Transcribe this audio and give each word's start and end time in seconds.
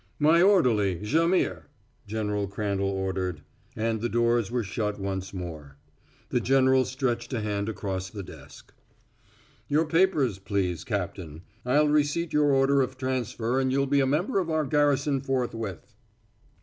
"My 0.17 0.41
orderly, 0.41 0.95
Jaimihr," 1.03 1.67
General 2.07 2.47
Crandall 2.47 2.89
ordered, 2.89 3.43
and 3.75 4.01
the 4.01 4.09
doors 4.09 4.49
were 4.49 4.63
shut 4.63 4.99
once 4.99 5.31
more. 5.31 5.77
The 6.29 6.39
general 6.39 6.85
stretched 6.85 7.33
a 7.33 7.41
hand 7.41 7.69
across 7.69 8.09
the 8.09 8.23
desk. 8.23 8.73
"Your 9.67 9.85
papers, 9.85 10.39
please, 10.39 10.83
Captain. 10.83 11.43
I'll 11.67 11.87
receipt 11.89 12.33
your 12.33 12.51
order 12.51 12.81
of 12.81 12.97
transfer 12.97 13.59
and 13.59 13.71
you'll 13.71 13.85
be 13.85 13.99
a 13.99 14.07
member 14.07 14.39
of 14.39 14.49
our 14.49 14.65
garrison 14.65 15.21
forthwith." 15.21 15.93